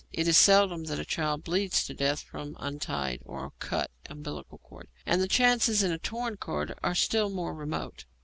[0.11, 4.57] It is seldom that a child bleeds to death from an untied or cut umbilical
[4.57, 8.05] cord, and the chances in a torn cord are still more remote.